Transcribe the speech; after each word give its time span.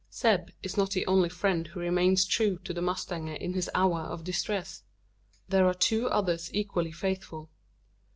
Zeb 0.11 0.49
is 0.63 0.77
not 0.77 0.89
the 0.93 1.05
only 1.05 1.29
friend 1.29 1.67
who 1.67 1.79
remains 1.79 2.25
true 2.25 2.57
to 2.63 2.73
the 2.73 2.81
mustanger 2.81 3.35
in 3.37 3.53
his 3.53 3.69
hour 3.75 3.99
of 3.99 4.23
distress. 4.23 4.81
There 5.47 5.67
are 5.67 5.75
two 5.75 6.07
others 6.07 6.49
equally 6.55 6.91
faithful. 6.91 7.51